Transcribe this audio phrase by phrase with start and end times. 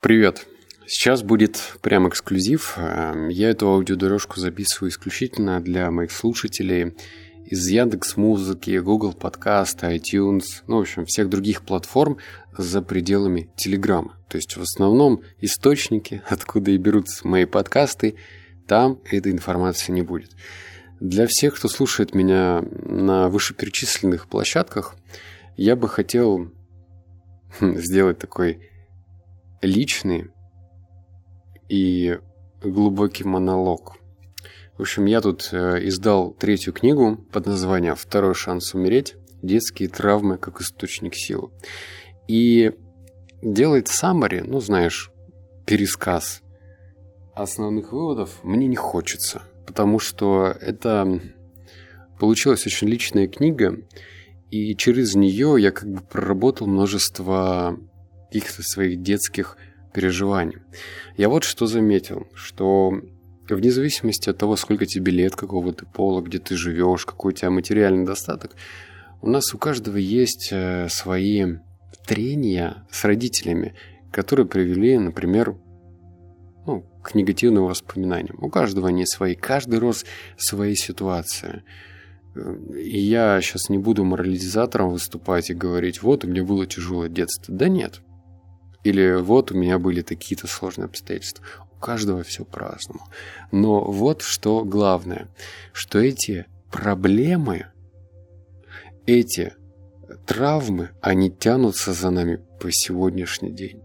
[0.00, 0.46] Привет.
[0.86, 2.74] Сейчас будет прям эксклюзив.
[2.76, 6.94] Эм, я эту аудиодорожку записываю исключительно для моих слушателей
[7.44, 12.18] из Яндекс Музыки, Google Подкаст, iTunes, ну, в общем, всех других платформ
[12.56, 14.16] за пределами Телеграма.
[14.28, 18.14] То есть, в основном, источники, откуда и берутся мои подкасты,
[18.68, 20.30] там этой информации не будет.
[21.00, 24.94] Для всех, кто слушает меня на вышеперечисленных площадках,
[25.56, 26.52] я бы хотел
[27.60, 28.60] сделать такой
[29.62, 30.30] личный
[31.68, 32.18] и
[32.62, 33.96] глубокий монолог.
[34.76, 39.16] В общем, я тут э, издал третью книгу под названием «Второй шанс умереть.
[39.42, 41.50] Детские травмы как источник силы».
[42.28, 42.72] И
[43.42, 45.10] делать саммари, ну, знаешь,
[45.66, 46.42] пересказ
[47.34, 51.20] основных выводов мне не хочется, потому что это
[52.18, 53.76] получилась очень личная книга,
[54.50, 57.78] и через нее я как бы проработал множество
[58.28, 59.56] каких-то своих детских
[59.92, 60.58] переживаний.
[61.16, 62.92] Я вот что заметил, что
[63.48, 67.36] вне зависимости от того, сколько тебе лет, какого ты пола, где ты живешь, какой у
[67.36, 68.54] тебя материальный достаток,
[69.20, 71.56] у нас у каждого есть э, свои
[72.06, 73.74] трения с родителями,
[74.12, 75.56] которые привели, например,
[76.66, 78.36] ну, к негативным воспоминаниям.
[78.40, 80.04] У каждого они свои, каждый рос
[80.36, 81.62] своей ситуации.
[82.74, 87.52] И я сейчас не буду морализатором выступать и говорить, вот у меня было тяжелое детство.
[87.52, 88.02] Да нет.
[88.88, 91.44] Или вот у меня были такие-то сложные обстоятельства.
[91.76, 93.02] У каждого все по-разному.
[93.52, 95.28] Но вот что главное,
[95.74, 97.66] что эти проблемы,
[99.04, 99.52] эти
[100.26, 103.82] травмы, они тянутся за нами по сегодняшний день.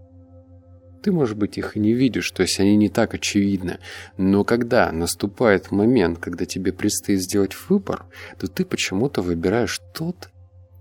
[1.03, 3.79] Ты, может быть, их и не видишь, то есть они не так очевидны.
[4.15, 8.05] Но когда наступает момент, когда тебе предстоит сделать выбор,
[8.39, 10.29] то ты почему-то выбираешь тот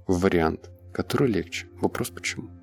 [0.07, 1.67] вариант, который легче.
[1.81, 2.62] Вопрос почему?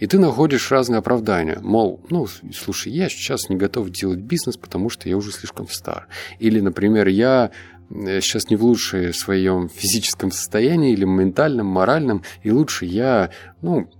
[0.00, 1.58] И ты находишь разные оправдания.
[1.62, 6.08] Мол, ну, слушай, я сейчас не готов делать бизнес, потому что я уже слишком стар.
[6.38, 7.50] Или, например, я
[7.90, 13.30] э, сейчас не в лучшем своем физическом состоянии или ментальном, моральном, и лучше я,
[13.62, 13.90] ну,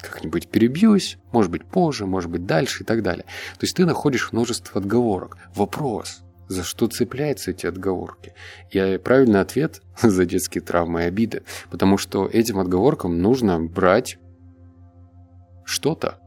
[0.00, 3.24] как-нибудь перебьюсь, может быть позже, может быть дальше и так далее.
[3.58, 5.38] То есть ты находишь множество отговорок.
[5.54, 8.34] Вопрос, за что цепляются эти отговорки?
[8.70, 11.42] И правильный ответ за детские травмы и обиды.
[11.70, 14.18] Потому что этим отговоркам нужно брать
[15.66, 16.18] что-то.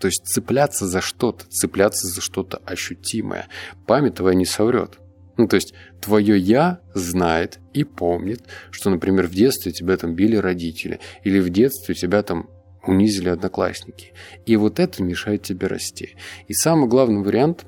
[0.00, 3.48] То есть цепляться за что-то, цепляться за что-то ощутимое.
[3.86, 4.98] Память твоя не соврет.
[5.36, 10.36] Ну, то есть твое «я» знает и помнит, что, например, в детстве тебя там били
[10.36, 12.48] родители, или в детстве тебя там
[12.86, 14.12] унизили одноклассники.
[14.46, 16.16] И вот это мешает тебе расти.
[16.46, 17.66] И самый главный вариант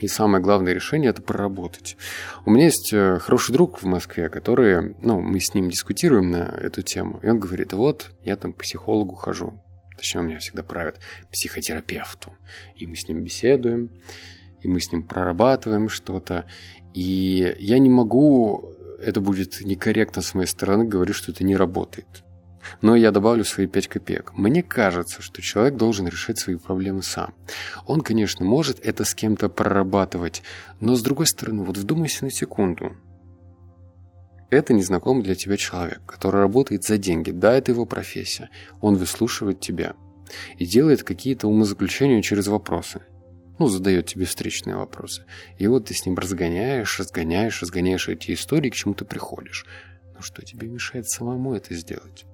[0.00, 1.96] и самое главное решение– это проработать.
[2.44, 6.42] У меня есть э, хороший друг в Москве, который, ну, мы с ним дискутируем на
[6.60, 9.62] эту тему, и он говорит, вот, я там к психологу хожу.
[10.02, 10.98] Точнее, меня всегда правит
[11.30, 12.34] психотерапевту.
[12.74, 13.88] И мы с ним беседуем,
[14.60, 16.44] и мы с ним прорабатываем что-то.
[16.92, 22.24] И я не могу, это будет некорректно с моей стороны, говорить, что это не работает.
[22.80, 24.32] Но я добавлю свои 5 копеек.
[24.34, 27.32] Мне кажется, что человек должен решать свои проблемы сам.
[27.86, 30.42] Он, конечно, может это с кем-то прорабатывать,
[30.80, 32.96] но с другой стороны, вот вдумайся на секунду.
[34.52, 37.30] Это незнакомый для тебя человек, который работает за деньги.
[37.30, 38.50] Да, это его профессия.
[38.82, 39.94] Он выслушивает тебя
[40.58, 43.00] и делает какие-то умозаключения через вопросы.
[43.58, 45.24] Ну, задает тебе встречные вопросы.
[45.56, 49.64] И вот ты с ним разгоняешь, разгоняешь, разгоняешь эти истории, к чему ты приходишь.
[50.14, 52.26] Ну, что тебе мешает самому это сделать?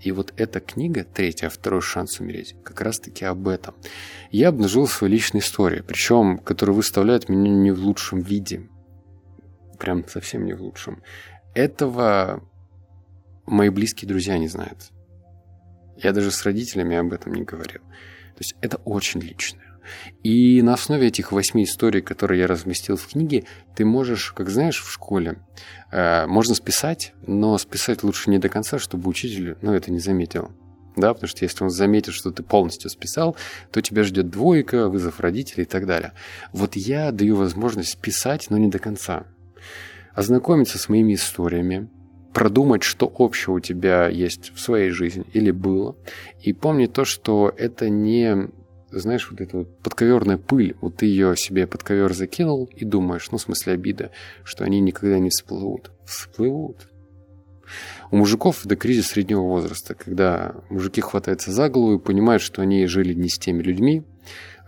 [0.00, 3.74] И вот эта книга, третья, «Второй шанс умереть», как раз-таки об этом.
[4.30, 8.68] Я обнажил свою личную историю, причем, которая выставляет меня не в лучшем виде.
[9.80, 11.02] Прям совсем не в лучшем.
[11.54, 12.42] Этого
[13.46, 14.90] мои близкие друзья не знают.
[15.96, 17.80] Я даже с родителями об этом не говорил.
[17.80, 19.70] То есть это очень личное.
[20.22, 23.44] И на основе этих восьми историй, которые я разместил в книге,
[23.74, 25.38] ты можешь, как знаешь, в школе,
[25.90, 30.52] э, можно списать, но списать лучше не до конца, чтобы учитель, ну, это не заметил.
[30.96, 33.36] Да, потому что если он заметит, что ты полностью списал,
[33.70, 36.12] то тебя ждет двойка, вызов родителей и так далее.
[36.52, 39.24] Вот я даю возможность списать, но не до конца.
[40.20, 41.88] Ознакомиться с моими историями,
[42.34, 45.96] продумать, что общего у тебя есть в своей жизни или было,
[46.42, 48.50] и помнить то, что это не
[48.90, 53.30] знаешь, вот эта вот подковерная пыль, вот ты ее себе под ковер закинул и думаешь,
[53.30, 54.10] ну, в смысле обида,
[54.44, 55.90] что они никогда не всплывут.
[56.04, 56.90] Всплывут.
[58.10, 62.84] У мужиков это кризис среднего возраста, когда мужики хватаются за голову и понимают, что они
[62.84, 64.02] жили не с теми людьми,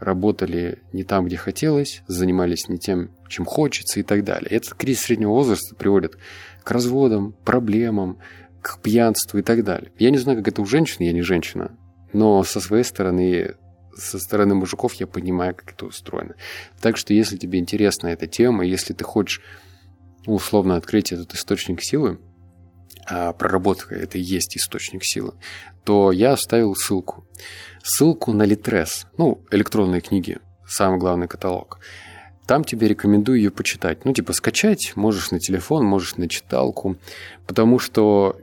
[0.00, 4.50] работали не там, где хотелось, занимались не тем, чем хочется и так далее.
[4.50, 6.18] Этот кризис среднего возраста приводит
[6.62, 8.18] к разводам, проблемам,
[8.60, 9.90] к пьянству и так далее.
[9.98, 11.76] Я не знаю, как это у женщин, я не женщина,
[12.12, 13.56] но со своей стороны
[13.94, 16.34] со стороны мужиков я понимаю, как это устроено.
[16.80, 19.42] Так что, если тебе интересна эта тема, если ты хочешь
[20.26, 22.18] условно открыть этот источник силы,
[23.06, 25.34] а проработка это и есть источник силы,
[25.84, 27.26] то я оставил ссылку.
[27.82, 31.80] Ссылку на Литрес, ну, электронные книги, самый главный каталог.
[32.52, 34.04] Там тебе рекомендую ее почитать.
[34.04, 36.98] Ну, типа, скачать можешь на телефон, можешь на читалку,
[37.46, 38.38] потому что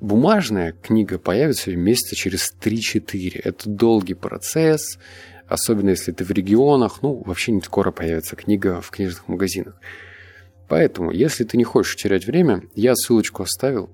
[0.00, 3.40] бумажная книга появится месяца через 3-4.
[3.44, 4.98] Это долгий процесс,
[5.46, 7.02] особенно если ты в регионах.
[7.02, 9.80] Ну, вообще не скоро появится книга в книжных магазинах.
[10.68, 13.90] Поэтому, если ты не хочешь терять время, я ссылочку оставил.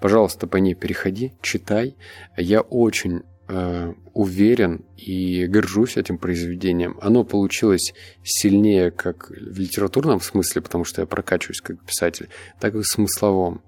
[0.00, 1.96] Пожалуйста, по ней переходи, читай.
[2.36, 6.98] Я очень э, уверен и горжусь этим произведением.
[7.00, 12.28] Оно получилось сильнее как в литературном смысле, потому что я прокачиваюсь как писатель,
[12.60, 13.62] так и в смысловом.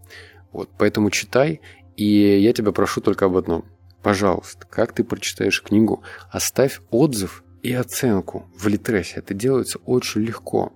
[0.53, 1.61] Вот, поэтому читай,
[1.97, 3.65] и я тебя прошу только об одном.
[4.03, 9.17] Пожалуйста, как ты прочитаешь книгу, оставь отзыв и оценку в Литресе.
[9.17, 10.73] Это делается очень легко.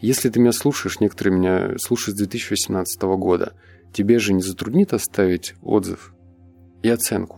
[0.00, 3.54] Если ты меня слушаешь, некоторые меня слушают с 2018 года,
[3.92, 6.14] тебе же не затруднит оставить отзыв
[6.82, 7.37] и оценку.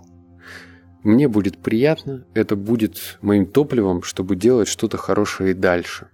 [1.03, 6.09] Мне будет приятно, это будет моим топливом, чтобы делать что-то хорошее и дальше.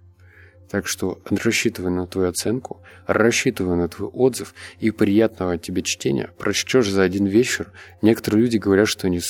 [0.69, 6.31] Так что рассчитывай на твою оценку, рассчитывай на твой отзыв и приятного тебе чтения.
[6.37, 7.71] Прочтешь за один вечер.
[8.01, 9.21] Некоторые люди говорят, что они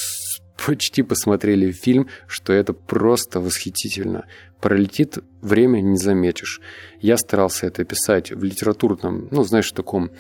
[0.64, 4.26] почти посмотрели фильм, что это просто восхитительно.
[4.60, 6.62] Пролетит время, не заметишь.
[7.00, 10.12] Я старался это писать в литературном, ну, знаешь, таком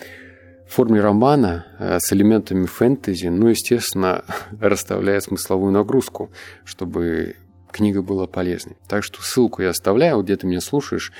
[0.69, 4.23] форме романа э, с элементами фэнтези, ну, естественно,
[4.59, 6.31] расставляя смысловую нагрузку,
[6.65, 7.35] чтобы
[7.71, 8.77] книга была полезной.
[8.87, 11.11] Так что ссылку я оставляю, где ты меня слушаешь,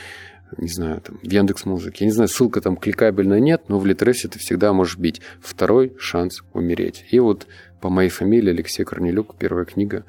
[0.58, 2.06] не знаю, там, в Яндекс Музыке.
[2.06, 5.22] Я не знаю, ссылка там кликабельная нет, но в Литресе ты всегда можешь бить.
[5.42, 7.06] Второй шанс умереть.
[7.12, 7.48] И вот
[7.82, 10.06] по моей фамилии Алексей Корнелюк, первая книга.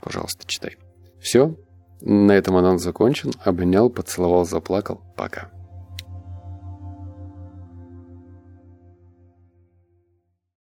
[0.00, 0.76] Пожалуйста, читай.
[1.20, 1.56] Все,
[2.00, 3.32] на этом анонс закончен.
[3.44, 5.02] Обнял, поцеловал, заплакал.
[5.16, 5.50] Пока.